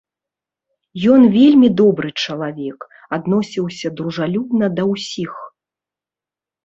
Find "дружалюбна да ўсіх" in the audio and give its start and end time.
4.01-5.33